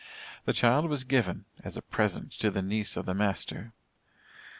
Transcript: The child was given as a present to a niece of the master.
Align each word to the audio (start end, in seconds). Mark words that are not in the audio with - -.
The 0.45 0.53
child 0.53 0.89
was 0.89 1.03
given 1.03 1.45
as 1.63 1.77
a 1.77 1.81
present 1.83 2.31
to 2.39 2.47
a 2.57 2.61
niece 2.63 2.97
of 2.97 3.05
the 3.05 3.13
master. 3.13 3.71